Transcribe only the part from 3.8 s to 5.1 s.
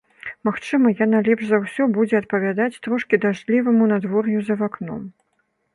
надвор'ю за вакном.